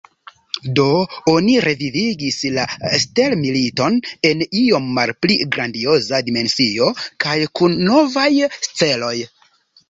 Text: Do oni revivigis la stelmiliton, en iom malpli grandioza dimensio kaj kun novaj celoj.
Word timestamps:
Do 0.77 0.83
oni 1.31 1.57
revivigis 1.65 2.37
la 2.55 2.63
stelmiliton, 3.03 3.99
en 4.31 4.41
iom 4.63 4.87
malpli 4.95 5.37
grandioza 5.57 6.23
dimensio 6.31 6.89
kaj 7.27 7.37
kun 7.61 7.77
novaj 7.91 8.31
celoj. 8.83 9.15